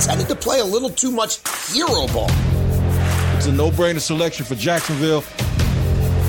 [0.00, 1.38] tended to play a little too much
[1.72, 2.30] hero ball.
[3.36, 5.24] It's a no-brainer selection for Jacksonville.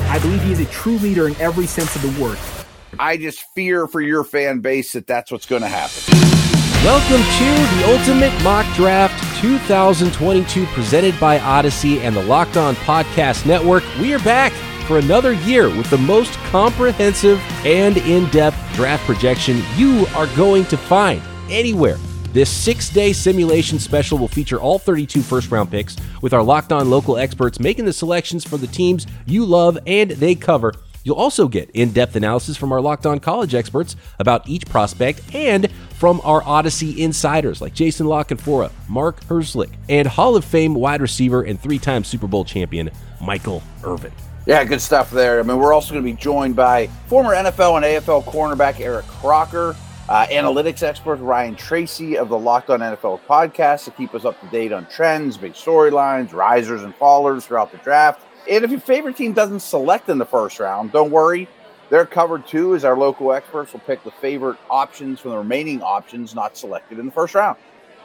[0.08, 2.38] I believe he is a true leader in every sense of the word.
[2.98, 6.02] I just fear for your fan base that that's what's going to happen.
[6.84, 13.46] Welcome to the Ultimate Mock Draft 2022 presented by Odyssey and the Locked On Podcast
[13.46, 13.84] Network.
[14.00, 14.52] We are back
[14.86, 20.64] for another year with the most comprehensive and in depth draft projection you are going
[20.66, 21.98] to find anywhere.
[22.32, 26.70] This six day simulation special will feature all 32 first round picks with our locked
[26.70, 30.72] on local experts making the selections for the teams you love and they cover.
[31.02, 35.34] You'll also get in depth analysis from our locked on college experts about each prospect
[35.34, 40.74] and from our Odyssey insiders like Jason La Canfora, Mark Herzlich, and Hall of Fame
[40.74, 42.90] wide receiver and three time Super Bowl champion
[43.20, 44.12] Michael Irvin.
[44.46, 45.40] Yeah, good stuff there.
[45.40, 49.06] I mean, we're also going to be joined by former NFL and AFL cornerback Eric
[49.06, 49.74] Crocker,
[50.10, 54.38] uh, analytics expert Ryan Tracy of the Locked On NFL podcast to keep us up
[54.40, 58.20] to date on trends, big storylines, risers and fallers throughout the draft.
[58.50, 61.46] And if your favorite team doesn't select in the first round, don't worry.
[61.90, 65.80] They're covered too, as our local experts will pick the favorite options from the remaining
[65.80, 67.56] options not selected in the first round.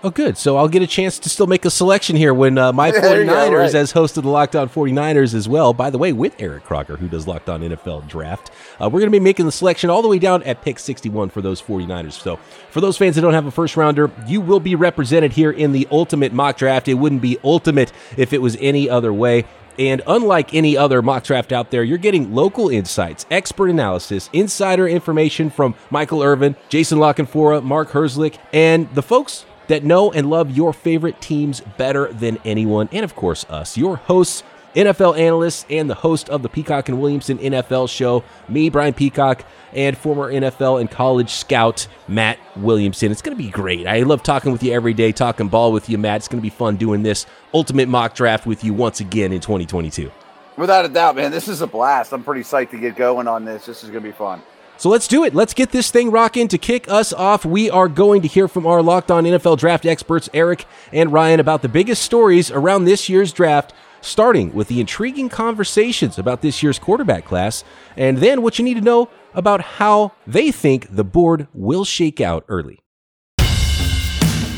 [0.06, 0.38] Oh, good.
[0.38, 3.50] So I'll get a chance to still make a selection here when uh, my 49ers,
[3.50, 3.74] go, right.
[3.74, 6.96] as host of the Locked On 49ers as well, by the way, with Eric Crocker,
[6.96, 8.52] who does Locked On NFL Draft.
[8.80, 11.32] Uh, we're going to be making the selection all the way down at pick 61
[11.32, 12.22] for those 49ers.
[12.22, 12.36] So
[12.70, 15.72] for those fans that don't have a first rounder, you will be represented here in
[15.72, 16.88] the ultimate mock draft.
[16.88, 19.46] It wouldn't be ultimate if it was any other way.
[19.80, 24.88] And unlike any other mock draft out there, you're getting local insights, expert analysis, insider
[24.88, 30.30] information from Michael Irvin, Jason La Canfora, Mark Herzlich, and the folks that know and
[30.30, 34.44] love your favorite teams better than anyone, and of course, us, your hosts,
[34.76, 39.46] NFL analysts, and the host of the Peacock and Williamson NFL show, me, Brian Peacock,
[39.74, 43.12] and former NFL and college scout, Matt Williamson.
[43.12, 43.88] It's going to be great.
[43.88, 46.18] I love talking with you every day, talking ball with you, Matt.
[46.18, 49.40] It's going to be fun doing this ultimate mock draft with you once again in
[49.40, 50.12] 2022.
[50.58, 52.14] Without a doubt, man, this is a blast.
[52.14, 53.66] I'm pretty psyched to get going on this.
[53.66, 54.42] This is going to be fun.
[54.78, 55.34] So let's do it.
[55.34, 56.48] Let's get this thing rocking.
[56.50, 59.86] To kick us off, we are going to hear from our Locked On NFL draft
[59.86, 64.82] experts, Eric and Ryan, about the biggest stories around this year's draft, starting with the
[64.82, 67.64] intriguing conversations about this year's quarterback class,
[67.96, 72.20] and then what you need to know about how they think the board will shake
[72.20, 72.80] out early.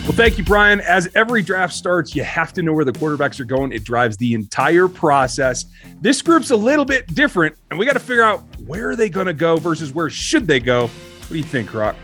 [0.07, 0.79] Well, thank you, Brian.
[0.79, 3.73] As every draft starts, you have to know where the quarterbacks are going.
[3.73, 5.65] It drives the entire process.
[5.99, 9.09] This group's a little bit different, and we got to figure out where are they
[9.09, 10.87] going to go versus where should they go.
[10.87, 11.95] What do you think, Rock?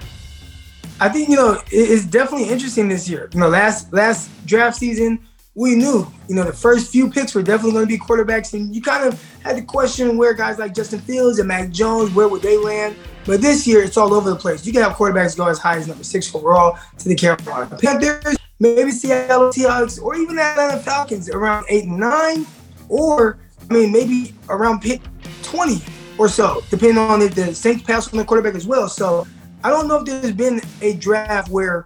[0.99, 3.29] I think you know it's definitely interesting this year.
[3.33, 5.19] You know, last last draft season,
[5.55, 8.73] we knew you know the first few picks were definitely going to be quarterbacks, and
[8.73, 12.27] you kind of had to question where guys like Justin Fields and Mac Jones, where
[12.27, 12.95] would they land?
[13.25, 14.65] But this year, it's all over the place.
[14.65, 18.37] You can have quarterbacks go as high as number six overall to the Carolina Panthers,
[18.59, 22.45] maybe Seattle Seahawks, or even Atlanta Falcons around eight and nine,
[22.87, 25.01] or I mean maybe around pick
[25.41, 25.81] twenty
[26.17, 28.87] or so, depending on if the Saints pass on the quarterback as well.
[28.87, 29.27] So
[29.63, 31.85] I don't know if there's been a draft where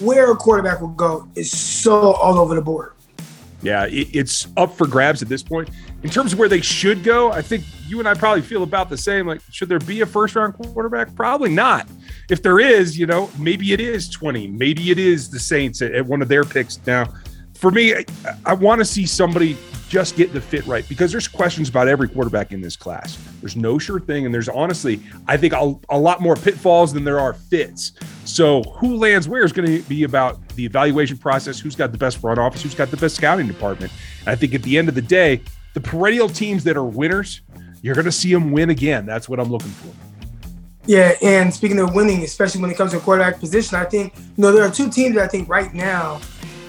[0.00, 2.92] where a quarterback will go is so all over the board.
[3.62, 5.70] Yeah, it's up for grabs at this point.
[6.02, 8.90] In terms of where they should go, I think you and I probably feel about
[8.90, 9.24] the same.
[9.24, 11.14] Like, should there be a first round quarterback?
[11.14, 11.86] Probably not.
[12.28, 14.48] If there is, you know, maybe it is 20.
[14.48, 16.84] Maybe it is the Saints at, one of their picks.
[16.88, 17.06] Now,
[17.54, 18.04] for me, I,
[18.44, 19.56] I want to see somebody
[19.92, 23.18] just get the fit right because there's questions about every quarterback in this class.
[23.40, 24.24] There's no sure thing.
[24.24, 27.92] And there's honestly, I think, a, a lot more pitfalls than there are fits.
[28.24, 31.98] So, who lands where is going to be about the evaluation process, who's got the
[31.98, 33.92] best front office, who's got the best scouting department.
[34.20, 35.42] And I think at the end of the day,
[35.74, 37.42] the perennial teams that are winners,
[37.82, 39.04] you're going to see them win again.
[39.04, 39.94] That's what I'm looking for.
[40.86, 44.22] Yeah, and speaking of winning, especially when it comes to quarterback position, I think you
[44.38, 46.20] know there are two teams that I think right now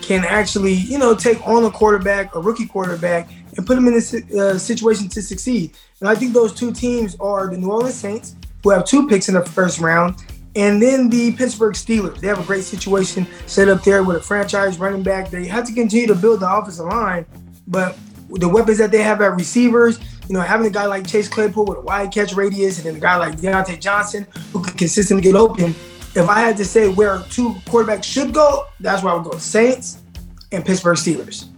[0.03, 3.93] can actually you know take on a quarterback, a rookie quarterback, and put them in
[3.93, 5.75] a uh, situation to succeed.
[5.99, 9.29] And I think those two teams are the New Orleans Saints, who have two picks
[9.29, 10.15] in the first round,
[10.55, 12.19] and then the Pittsburgh Steelers.
[12.19, 15.29] They have a great situation set up there with a franchise running back.
[15.29, 17.25] They have to continue to build the offensive line,
[17.67, 17.97] but
[18.29, 21.65] the weapons that they have at receivers, you know, having a guy like Chase Claypool
[21.65, 25.21] with a wide catch radius and then a guy like Diontae Johnson who can consistently
[25.21, 25.75] get open.
[26.15, 29.37] If I had to say where two quarterbacks should go, that's where I would go
[29.39, 30.03] Saints
[30.51, 31.49] and Pittsburgh Steelers.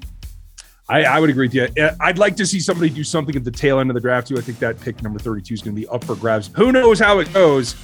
[0.87, 1.89] I, I, would agree with you.
[1.99, 4.37] I'd like to see somebody do something at the tail end of the draft, too.
[4.37, 6.51] I think that pick number 32 is going to be up for grabs.
[6.55, 7.75] Who knows how it goes?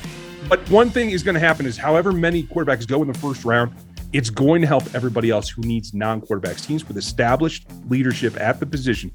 [0.48, 3.44] But one thing is going to happen is however many quarterbacks go in the first
[3.44, 3.74] round,
[4.14, 6.66] it's going to help everybody else who needs non-quarterbacks.
[6.66, 9.12] Teams with established leadership at the position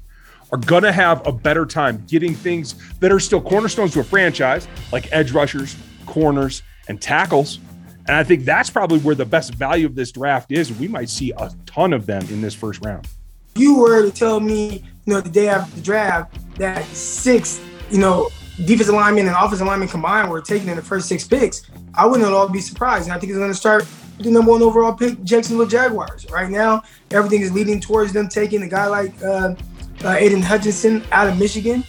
[0.51, 4.03] are going to have a better time getting things that are still cornerstones to a
[4.03, 5.75] franchise, like edge rushers,
[6.05, 7.59] corners, and tackles.
[8.07, 10.71] And I think that's probably where the best value of this draft is.
[10.71, 13.07] We might see a ton of them in this first round.
[13.55, 17.97] You were to tell me, you know, the day after the draft that six, you
[17.97, 18.29] know,
[18.65, 21.63] defensive linemen and offensive linemen combined were taken in the first six picks,
[21.93, 23.05] I wouldn't at all be surprised.
[23.05, 23.85] And I think it's going to start
[24.19, 26.25] the number one overall pick, Jacksonville Jaguars.
[26.31, 29.55] Right now, everything is leading towards them taking a guy like uh,
[30.03, 31.83] uh, Aidan Hutchinson out of Michigan.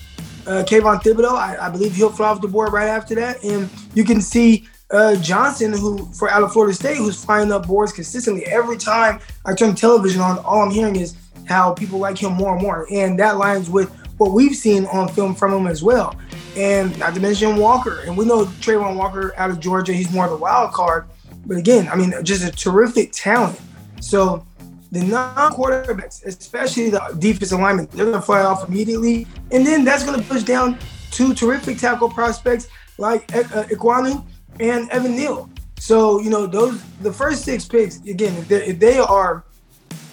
[0.47, 3.45] Uh, Kayvon Thibodeaux, I, I, believe he'll fly off the board right after that.
[3.45, 7.67] And you can see uh, Johnson, who for out of Florida State, who's flying up
[7.67, 8.47] boards consistently.
[8.47, 11.15] Every time I turn television on, all I'm hearing is
[11.47, 12.87] how people like him more and more.
[12.91, 16.17] And that lines with what we've seen on film from him as well.
[16.57, 18.01] And not to mention Walker.
[18.01, 21.07] And we know Travon Walker out of Georgia, he's more of a wild card.
[21.47, 23.59] But again, I mean, just a terrific talent.
[24.01, 24.47] So
[24.91, 30.27] the non-quarterbacks, especially the defensive linemen, they're to fly off immediately, and then that's to
[30.27, 30.79] push down
[31.11, 34.25] two terrific tackle prospects like uh, Ekwonu
[34.61, 35.49] and Evan Neal.
[35.79, 39.45] So you know those the first six picks again, if, if they are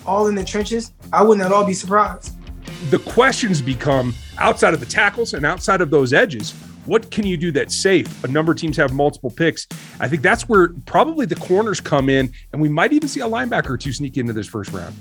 [0.06, 2.36] all in the trenches, I wouldn't at all be surprised.
[2.90, 6.54] The questions become outside of the tackles and outside of those edges
[6.86, 8.24] what can you do that's safe?
[8.24, 9.68] A number of teams have multiple picks.
[10.00, 13.28] I think that's where probably the corners come in, and we might even see a
[13.28, 14.96] linebacker or two sneak into this first round.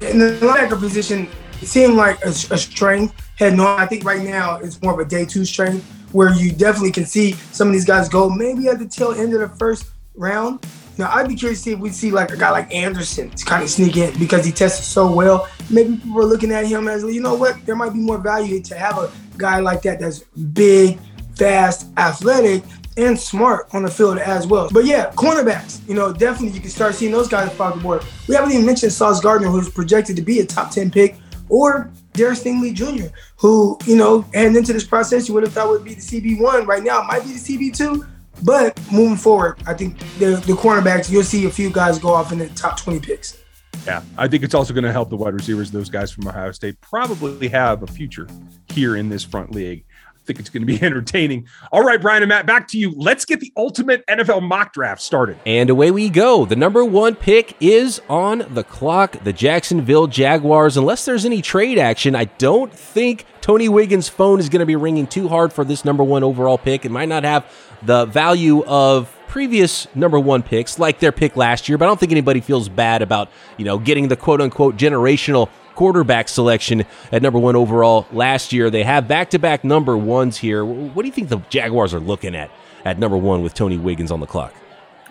[0.00, 1.28] In the linebacker position,
[1.60, 3.14] it seemed like a, a strength.
[3.38, 6.52] Head no, I think right now it's more of a day two strength where you
[6.52, 9.48] definitely can see some of these guys go maybe at the tail end of the
[9.56, 10.64] first round.
[10.98, 13.44] Now I'd be curious to see if we see like a guy like Anderson to
[13.44, 15.48] kind of sneak in because he tested so well.
[15.70, 18.60] Maybe people are looking at him as you know what, there might be more value
[18.62, 20.98] to have a guy like that that's big,
[21.34, 22.62] fast, athletic,
[22.96, 24.68] and smart on the field as well.
[24.70, 28.04] But yeah, cornerbacks, you know, definitely you can start seeing those guys fall the board.
[28.28, 31.16] We haven't even mentioned Sauce Gardner, who's projected to be a top 10 pick,
[31.48, 35.68] or Derek Stingley Jr., who, you know, heading into this process, you would have thought
[35.68, 36.66] would be the CB1.
[36.66, 38.06] Right now, it might be the CB2.
[38.44, 42.32] But moving forward, I think the, the cornerbacks, you'll see a few guys go off
[42.32, 43.38] in the top 20 picks.
[43.86, 45.70] Yeah, I think it's also going to help the wide receivers.
[45.70, 48.28] Those guys from Ohio State probably have a future
[48.70, 49.84] here in this front league
[50.24, 51.46] think it's going to be entertaining.
[51.70, 52.92] All right, Brian and Matt, back to you.
[52.96, 55.38] Let's get the ultimate NFL mock draft started.
[55.46, 56.44] And away we go.
[56.44, 59.22] The number one pick is on the clock.
[59.24, 60.76] The Jacksonville Jaguars.
[60.76, 64.76] Unless there's any trade action, I don't think Tony Wiggins' phone is going to be
[64.76, 66.84] ringing too hard for this number one overall pick.
[66.84, 67.44] It might not have
[67.82, 71.98] the value of previous number one picks like their pick last year, but I don't
[71.98, 77.22] think anybody feels bad about, you know, getting the quote unquote generational quarterback selection at
[77.22, 78.70] number one overall last year.
[78.70, 80.64] They have back to back number ones here.
[80.64, 82.50] What do you think the Jaguars are looking at
[82.84, 84.54] at number one with Tony Wiggins on the clock?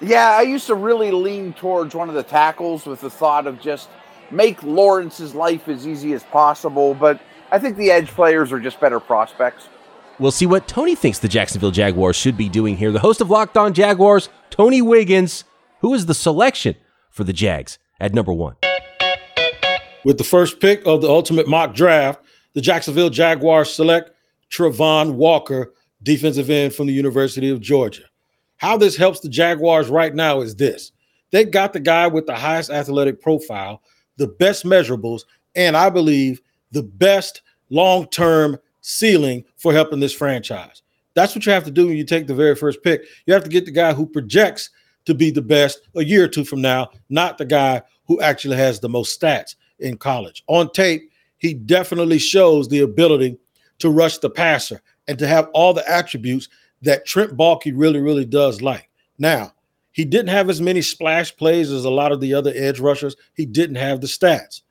[0.01, 3.59] Yeah, I used to really lean towards one of the tackles with the thought of
[3.61, 3.89] just
[4.31, 7.21] make Lawrence's life as easy as possible, but
[7.51, 9.67] I think the edge players are just better prospects.
[10.19, 12.91] We'll see what Tony thinks the Jacksonville Jaguars should be doing here.
[12.91, 15.43] The host of Locked On Jaguars, Tony Wiggins,
[15.81, 16.75] who is the selection
[17.09, 18.55] for the Jags at number one.
[20.03, 22.21] With the first pick of the ultimate mock draft,
[22.53, 24.12] the Jacksonville Jaguars select
[24.50, 28.03] Travon Walker, defensive end from the University of Georgia.
[28.57, 30.92] How this helps the Jaguars right now is this
[31.31, 33.81] they got the guy with the highest athletic profile,
[34.18, 35.21] the best measurables,
[35.56, 40.81] and I believe the best long term ceiling for helping this franchise.
[41.13, 43.03] That's what you have to do when you take the very first pick.
[43.25, 44.69] You have to get the guy who projects
[45.06, 48.58] to be the best a year or two from now, not the guy who actually
[48.58, 50.43] has the most stats in college.
[50.47, 53.38] On tape, he definitely shows the ability
[53.79, 56.47] to rush the passer and to have all the attributes
[56.81, 58.89] that Trent Baalke really, really does like.
[59.17, 59.53] Now,
[59.91, 63.15] he didn't have as many splash plays as a lot of the other edge rushers.
[63.33, 64.61] He didn't have the stats.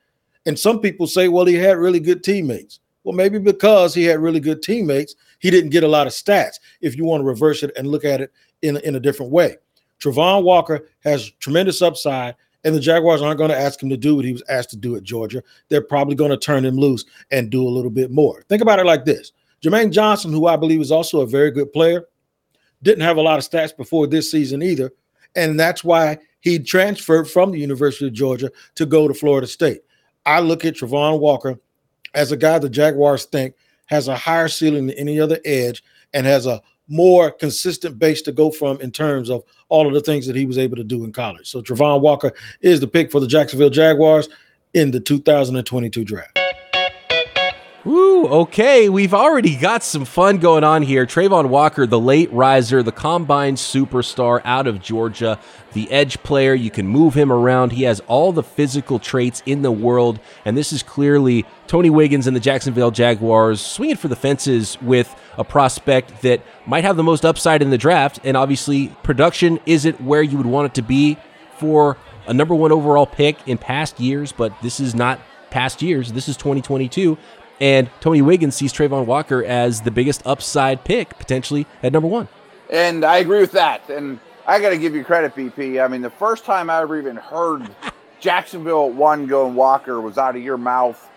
[0.46, 2.80] And some people say, well, he had really good teammates.
[3.04, 6.58] Well, maybe because he had really good teammates, he didn't get a lot of stats.
[6.80, 9.56] If you want to reverse it and look at it in, in a different way,
[10.00, 14.16] Travon Walker has tremendous upside and the Jaguars aren't going to ask him to do
[14.16, 15.42] what he was asked to do at Georgia.
[15.68, 18.42] They're probably going to turn him loose and do a little bit more.
[18.48, 21.72] Think about it like this Jermaine Johnson, who I believe is also a very good
[21.72, 22.04] player,
[22.82, 24.92] didn't have a lot of stats before this season either.
[25.36, 29.82] And that's why he transferred from the University of Georgia to go to Florida State.
[30.26, 31.58] I look at Travon Walker
[32.14, 33.54] as a guy the Jaguars think
[33.86, 36.60] has a higher ceiling than any other edge and has a
[36.90, 40.44] more consistent base to go from in terms of all of the things that he
[40.44, 41.48] was able to do in college.
[41.48, 44.28] So Travon Walker is the pick for the Jacksonville Jaguars
[44.74, 46.38] in the 2022 draft.
[47.82, 48.90] Woo, okay.
[48.90, 51.06] We've already got some fun going on here.
[51.06, 55.38] Travon Walker, the late riser, the combine superstar out of Georgia,
[55.72, 56.52] the edge player.
[56.52, 57.72] You can move him around.
[57.72, 60.20] He has all the physical traits in the world.
[60.44, 65.14] And this is clearly Tony Wiggins and the Jacksonville Jaguars swinging for the fences with
[65.40, 68.20] a prospect that might have the most upside in the draft.
[68.22, 71.16] And obviously, production isn't where you would want it to be
[71.56, 75.18] for a number one overall pick in past years, but this is not
[75.48, 76.12] past years.
[76.12, 77.16] This is 2022.
[77.58, 82.28] And Tony Wiggins sees Travon Walker as the biggest upside pick potentially at number one.
[82.70, 83.88] And I agree with that.
[83.88, 85.82] And I got to give you credit, BP.
[85.82, 87.68] I mean, the first time I ever even heard
[88.20, 91.09] Jacksonville at one going Walker was out of your mouth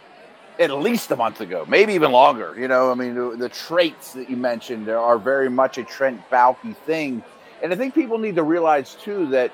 [0.60, 2.55] at least a month ago, maybe even longer.
[2.57, 6.22] You know, I mean, the, the traits that you mentioned are very much a Trent
[6.29, 7.24] Baalke thing.
[7.62, 9.51] And I think people need to realize, too, that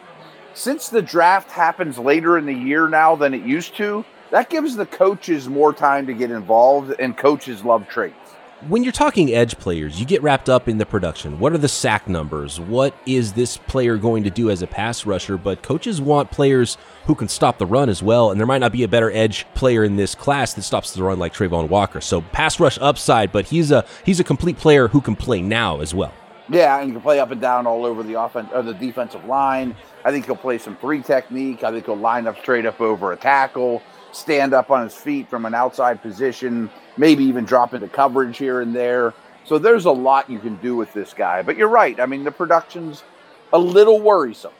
[0.53, 4.75] since the draft happens later in the year now than it used to, that gives
[4.75, 8.28] the coaches more time to get involved, and coaches love traits.
[8.67, 11.39] When you're talking edge players, you get wrapped up in the production.
[11.39, 12.59] What are the sack numbers?
[12.59, 15.37] What is this player going to do as a pass rusher?
[15.37, 18.73] But coaches want players who can stop the run as well, and there might not
[18.73, 22.01] be a better edge player in this class that stops the run like Travon Walker.
[22.01, 25.79] So pass rush upside, but he's a he's a complete player who can play now
[25.79, 26.13] as well.
[26.49, 29.23] Yeah, and he can play up and down all over the offense or the defensive
[29.23, 29.73] line.
[30.03, 31.63] I think he'll play some three technique.
[31.63, 35.29] I think he'll line up straight up over a tackle, stand up on his feet
[35.29, 39.13] from an outside position, maybe even drop into coverage here and there.
[39.45, 41.41] So there's a lot you can do with this guy.
[41.41, 41.99] But you're right.
[41.99, 43.03] I mean, the production's
[43.51, 44.53] a little worrisome.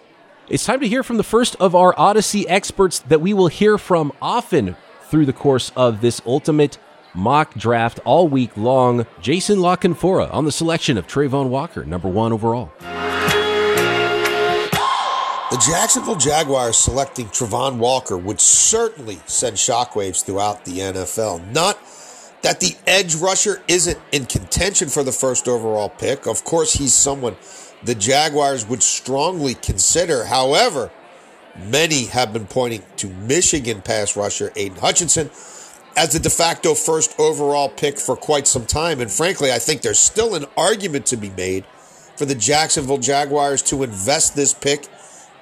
[0.48, 3.78] It's time to hear from the first of our Odyssey experts that we will hear
[3.78, 6.80] from often through the course of this ultimate
[7.14, 9.06] mock draft all week long.
[9.22, 12.72] Jason La Canfora on the selection of Travon Walker, number one overall.
[15.52, 21.52] The Jacksonville Jaguars selecting Travon Walker would certainly send shockwaves throughout the NFL.
[21.52, 21.80] Not
[22.44, 26.28] that the edge rusher isn't in contention for the first overall pick.
[26.28, 27.36] Of course, he's someone
[27.84, 30.26] the Jaguars would strongly consider.
[30.26, 30.92] However,
[31.58, 35.32] many have been pointing to Michigan pass rusher Aidan Hutchinson
[35.98, 39.02] as the de facto first overall pick for quite some time.
[39.02, 41.66] And frankly, I think there's still an argument to be made
[42.18, 44.88] for the Jacksonville Jaguars to invest this pick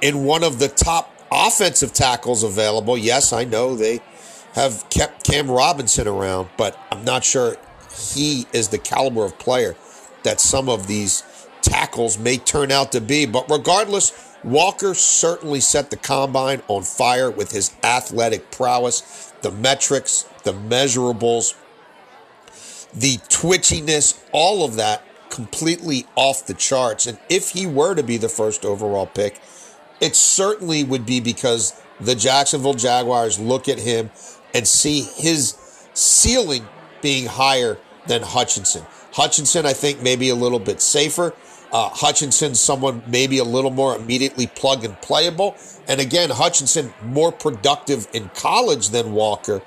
[0.02, 2.98] in one of the top offensive tackles available.
[2.98, 4.02] Yes, I know they
[4.54, 7.58] have kept Cam Robinson around, but I'm not sure
[7.96, 9.76] he is the caliber of player
[10.24, 11.24] that some of these
[11.62, 13.26] tackles may turn out to be.
[13.26, 20.24] But regardless, Walker certainly set the combine on fire with his athletic prowess, the metrics,
[20.44, 21.56] the measurables,
[22.94, 27.06] the twitchiness, all of that completely off the charts.
[27.06, 29.42] And if he were to be the first overall pick,
[30.00, 34.10] it certainly would be because the Jacksonville Jaguars look at him
[34.54, 35.58] and see his
[35.94, 36.68] ceiling
[37.02, 37.78] being higher
[38.08, 38.86] than Hutchinson.
[39.14, 41.34] Hutchinson, I think, maybe a little bit safer.
[41.72, 45.56] Uh, Hutchinson, someone maybe a little more immediately plug and playable.
[45.88, 49.62] And again, Hutchinson more productive in college than Walker,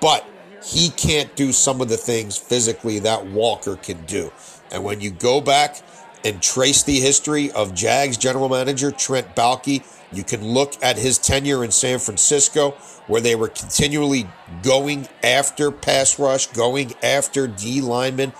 [0.00, 0.26] but
[0.62, 4.30] he can't do some of the things physically that Walker can do.
[4.70, 5.80] And when you go back
[6.24, 11.18] and trace the history of Jags general manager Trent Baalke, you can look at his
[11.18, 12.72] tenure in San Francisco,
[13.06, 14.28] where they were continually
[14.62, 18.32] going after pass rush, going after D linemen,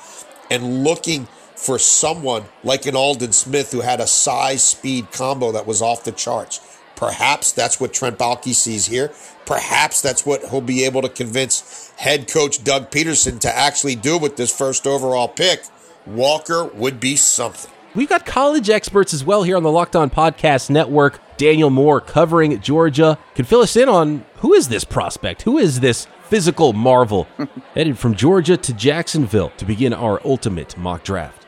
[0.50, 5.66] and looking for someone like an Aldon Smith who had a size speed combo that
[5.66, 6.78] was off the charts.
[6.96, 9.12] Perhaps that's what Trent Baalke sees here.
[9.46, 14.18] Perhaps that's what he'll be able to convince head coach Doug Pederson to actually do
[14.18, 15.64] with this first overall pick.
[16.06, 17.70] Walker would be something.
[17.94, 21.20] We've got college experts as well here on the Locked On Podcast Network.
[21.36, 25.42] Daniel Moore covering Georgia can fill us in on who is this prospect?
[25.42, 27.26] Who is this physical marvel?
[27.74, 31.46] Headed from Georgia to Jacksonville to begin our ultimate mock draft.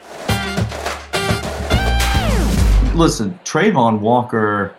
[2.95, 4.75] Listen, Travon Walker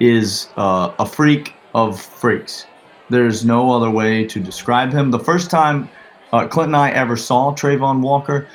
[0.00, 2.66] is uh, a freak of freaks.
[3.08, 5.10] There's no other way to describe him.
[5.10, 5.88] The first time
[6.32, 8.46] uh, Clint and I ever saw Travon Walker,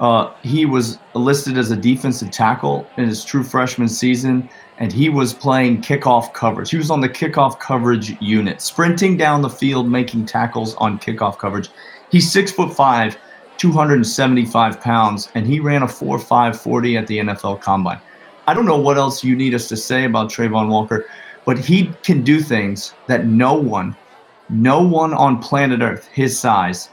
[0.00, 4.48] uh, he was listed as a defensive tackle in his true freshman season,
[4.78, 6.70] and he was playing kickoff coverage.
[6.70, 11.38] He was on the kickoff coverage unit, sprinting down the field, making tackles on kickoff
[11.38, 11.68] coverage.
[12.10, 13.16] He's six foot five,
[13.58, 18.00] 275 pounds, and he ran a 4.540 at the NFL Combine.
[18.46, 21.06] I don't know what else you need us to say about Travon Walker,
[21.44, 23.96] but he can do things that no one,
[24.50, 26.90] no one on planet Earth his size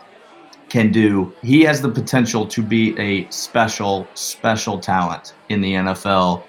[0.71, 1.33] can do.
[1.43, 6.43] He has the potential to be a special, special talent in the NFL.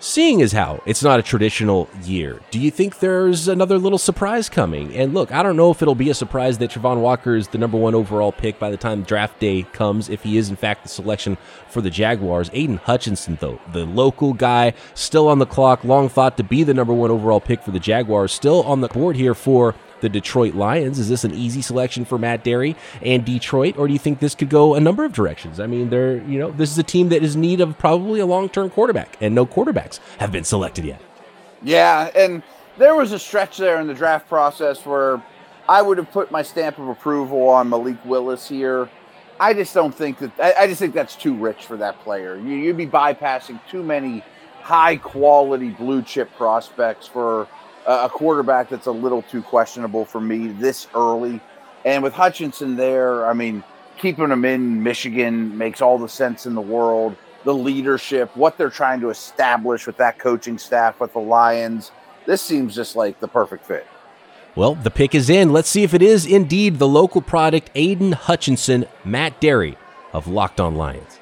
[0.00, 4.50] Seeing as how it's not a traditional year, do you think there's another little surprise
[4.50, 4.94] coming?
[4.94, 7.56] And look, I don't know if it'll be a surprise that Travon Walker is the
[7.56, 10.82] number one overall pick by the time draft day comes, if he is in fact
[10.82, 11.38] the selection
[11.70, 12.50] for the Jaguars.
[12.52, 16.74] Aidan Hutchinson, though, the local guy, still on the clock, long thought to be the
[16.74, 20.54] number one overall pick for the Jaguars, still on the board here for the Detroit
[20.54, 20.98] Lions.
[20.98, 24.34] Is this an easy selection for Matt Dery and Detroit, or do you think this
[24.34, 25.60] could go a number of directions?
[25.60, 28.20] I mean, they're you know this is a team that is in need of probably
[28.20, 31.00] a long term quarterback, and no quarterbacks have been selected yet.
[31.62, 32.42] Yeah, and
[32.78, 35.22] there was a stretch there in the draft process where
[35.68, 38.88] I would have put my stamp of approval on Malik Willis here.
[39.40, 40.32] I just don't think that.
[40.38, 42.36] I, I just think that's too rich for that player.
[42.36, 44.22] You, you'd be bypassing too many
[44.60, 47.48] high quality blue chip prospects for
[47.86, 51.40] a quarterback that's a little too questionable for me this early.
[51.84, 53.62] And with Hutchinson there, I mean,
[53.98, 57.16] keeping him in Michigan makes all the sense in the world.
[57.44, 61.92] The leadership, what they're trying to establish with that coaching staff with the Lions,
[62.24, 63.86] this seems just like the perfect fit.
[64.56, 65.52] Well, the pick is in.
[65.52, 69.76] Let's see if it is indeed the local product, Aidan Hutchinson, Matt Dery
[70.12, 71.18] of Locked On Lions.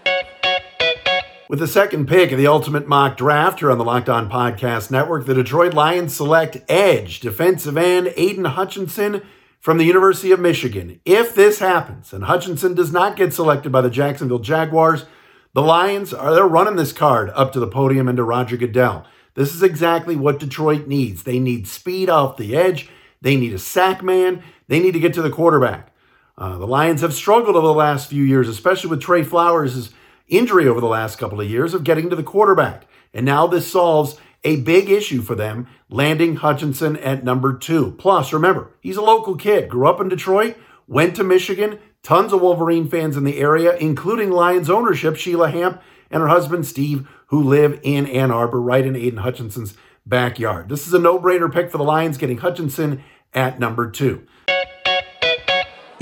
[1.49, 4.91] With the second pick of the ultimate mock draft here on the Locked On Podcast
[4.91, 9.23] Network, the Detroit Lions select edge defensive end Aidan Hutchinson
[9.59, 11.01] from the University of Michigan.
[11.05, 15.05] If this happens and Hutchinson does not get selected by the Jacksonville Jaguars,
[15.53, 19.05] the Lions are they're running this card up to the podium into Roger Goodell.
[19.35, 21.25] This is exactly what Detroit needs.
[21.25, 22.89] They need speed off the edge.
[23.21, 24.43] They need a sack man.
[24.69, 25.93] They need to get to the quarterback.
[26.39, 29.91] Uh, the Lions have struggled over the last few years, especially with Trey Flowers'
[30.29, 32.87] injury over the last couple of years of getting to the quarterback.
[33.14, 37.93] And now this solves a big issue for them, landing Hutchinson at number two.
[37.99, 40.57] Plus, remember, he's a local kid, grew up in Detroit,
[40.88, 45.81] went to Michigan, tons of Wolverine fans in the area, including Lions ownership, Sheila Hamp
[46.11, 49.75] and her husband Steve, who live in Ann Arbor, right in Aidan Hutchinson's
[50.05, 50.69] backyard.
[50.69, 53.02] This is a no brainer pick for the Lions, getting Hutchinson
[53.33, 54.26] at number two.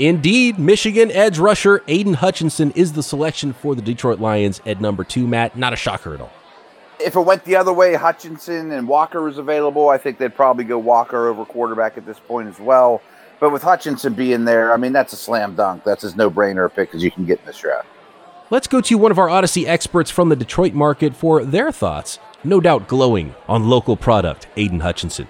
[0.01, 5.03] Indeed, Michigan edge rusher Aidan Hutchinson is the selection for the Detroit Lions at number
[5.03, 5.27] two.
[5.27, 6.31] Matt, not a shocker at all.
[6.99, 10.63] If it went the other way, Hutchinson and Walker was available, I think they'd probably
[10.63, 12.99] go Walker over quarterback at this point as well.
[13.39, 15.83] But with Hutchinson being there, I mean, that's a slam dunk.
[15.83, 17.87] That's as no brainer a pick as you can get in this draft.
[18.49, 22.17] Let's go to one of our Odyssey experts from the Detroit market for their thoughts.
[22.43, 25.27] No doubt glowing on local product, Aidan Hutchinson.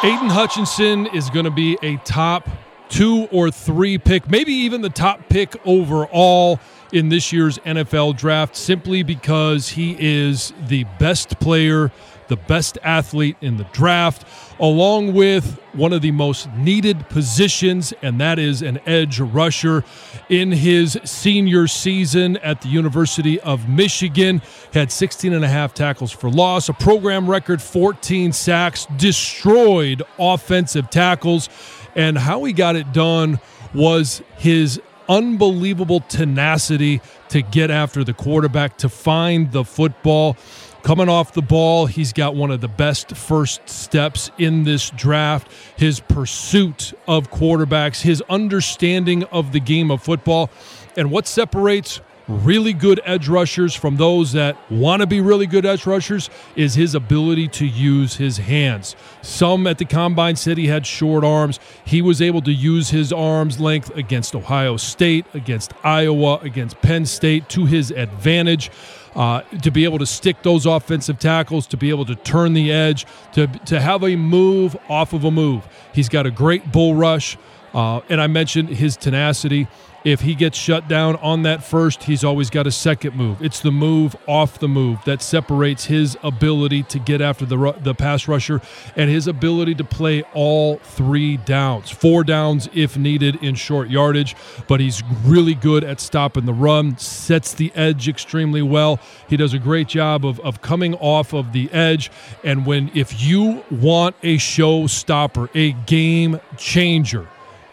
[0.00, 2.48] Aidan Hutchinson is going to be a top
[2.88, 6.60] two or three pick, maybe even the top pick overall
[6.92, 11.90] in this year's NFL draft, simply because he is the best player,
[12.28, 14.24] the best athlete in the draft,
[14.60, 19.84] along with one of the most needed positions, and that is an edge rusher.
[20.28, 26.12] In his senior season at the University of Michigan, had 16 and a half tackles
[26.12, 31.48] for loss, a program record 14 sacks, destroyed offensive tackles,
[31.94, 33.40] and how he got it done
[33.74, 40.36] was his unbelievable tenacity to get after the quarterback, to find the football.
[40.82, 45.50] Coming off the ball, he's got one of the best first steps in this draft.
[45.76, 50.50] His pursuit of quarterbacks, his understanding of the game of football,
[50.96, 55.64] and what separates really good edge rushers from those that want to be really good
[55.64, 58.94] edge rushers is his ability to use his hands.
[59.22, 61.58] Some at the combine said he had short arms.
[61.84, 67.06] He was able to use his arms length against Ohio State, against Iowa, against Penn
[67.06, 68.70] State to his advantage.
[69.16, 72.70] Uh, to be able to stick those offensive tackles, to be able to turn the
[72.70, 75.66] edge, to, to have a move off of a move.
[75.92, 77.36] He's got a great bull rush.
[77.74, 79.68] Uh, and I mentioned his tenacity.
[80.04, 83.42] If he gets shut down on that first, he's always got a second move.
[83.42, 87.94] It's the move off the move that separates his ability to get after the the
[87.94, 88.60] pass rusher
[88.94, 94.36] and his ability to play all three downs, four downs if needed in short yardage.
[94.68, 99.00] But he's really good at stopping the run, sets the edge extremely well.
[99.28, 102.10] He does a great job of, of coming off of the edge.
[102.44, 107.26] And when if you want a showstopper, a game changer,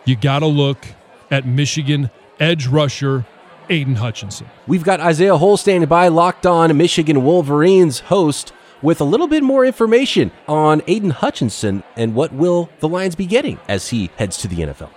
[0.05, 0.85] you got to look
[1.31, 3.25] at Michigan edge rusher
[3.69, 4.47] Aidan Hutchinson.
[4.67, 9.41] We've got Isaiah Hole standing by, locked on Michigan Wolverines host, with a little bit
[9.41, 14.37] more information on Aidan Hutchinson and what will the Lions be getting as he heads
[14.37, 14.91] to the NFL.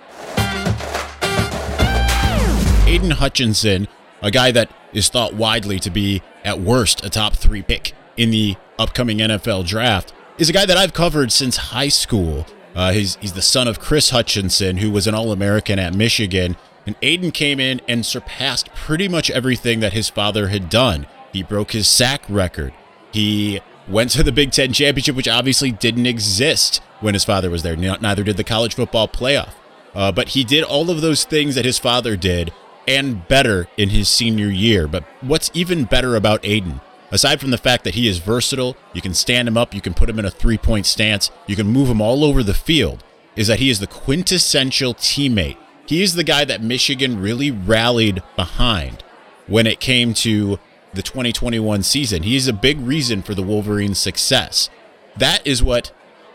[2.87, 3.87] Aidan Hutchinson,
[4.21, 8.29] a guy that is thought widely to be at worst a top three pick in
[8.29, 12.45] the upcoming NFL draft, is a guy that I've covered since high school.
[12.75, 16.55] Uh, he's, he's the son of Chris Hutchinson, who was an All American at Michigan.
[16.85, 21.07] And Aidan came in and surpassed pretty much everything that his father had done.
[21.33, 22.73] He broke his sack record.
[23.11, 27.63] He went to the Big Ten championship, which obviously didn't exist when his father was
[27.63, 27.75] there.
[27.75, 29.53] Neither did the college football playoff.
[29.93, 32.53] Uh, but he did all of those things that his father did
[32.87, 34.87] and better in his senior year.
[34.87, 39.01] But what's even better about Aidan aside from the fact that he is versatile, you
[39.01, 41.67] can stand him up, you can put him in a three point stance, you can
[41.67, 43.03] move him all over the field,
[43.35, 45.57] is that he is the quintessential teammate.
[45.85, 49.03] He is the guy that Michigan really rallied behind
[49.47, 50.59] when it came to
[50.93, 52.23] the 2021 season.
[52.23, 54.69] He is a big reason for the Wolverines' success.
[55.17, 55.91] That is what,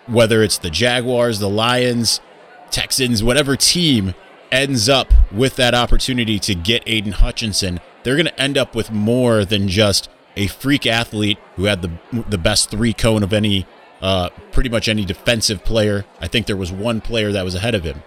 [0.07, 2.21] whether it's the Jaguars, the Lions,
[2.71, 4.15] Texans, whatever team
[4.51, 8.91] ends up with that opportunity to get Aidan Hutchinson, they're going to end up with
[8.91, 11.91] more than just a freak athlete who had the
[12.29, 13.67] the best three cone of any,
[14.01, 16.05] uh, pretty much any defensive player.
[16.21, 18.03] I think there was one player that was ahead of him.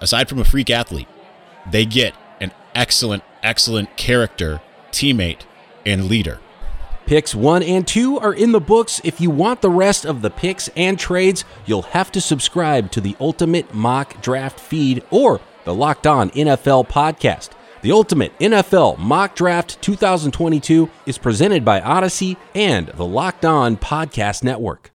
[0.00, 1.08] Aside from a freak athlete,
[1.70, 4.60] they get an excellent, excellent character,
[4.90, 5.40] teammate,
[5.84, 6.40] and leader.
[7.06, 9.00] Picks one and two are in the books.
[9.02, 13.00] If you want the rest of the picks and trades, you'll have to subscribe to
[13.00, 17.50] the Ultimate Mock Draft feed or the Locked On NFL podcast.
[17.80, 24.42] The Ultimate NFL Mock Draft 2022 is presented by Odyssey and the Locked On Podcast
[24.42, 24.86] Network.